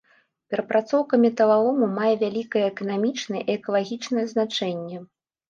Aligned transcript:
Перапрацоўка 0.51 1.19
металалому 1.25 1.89
мае 1.99 2.13
вялікае 2.23 2.65
эканамічнае 2.71 3.45
і 3.45 3.51
экалагічнае 3.59 4.25
значэнне. 4.35 4.97